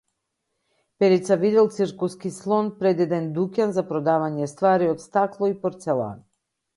[0.97, 6.19] Перица видел циркуски слон пред еден дуќан за продавање ствари од стакло и порцелан.